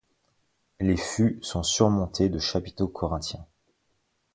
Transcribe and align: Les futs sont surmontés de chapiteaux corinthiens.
Les 0.79 0.97
futs 0.97 1.37
sont 1.45 1.61
surmontés 1.61 2.27
de 2.29 2.39
chapiteaux 2.39 2.87
corinthiens. 2.87 3.45